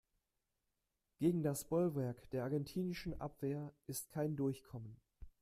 Gegen 1.19 1.43
das 1.43 1.63
Bollwerk 1.65 2.27
der 2.31 2.43
argentinischen 2.45 3.21
Abwehr 3.21 3.71
ist 3.85 4.09
kein 4.09 4.35
Durchkommen. 4.35 4.97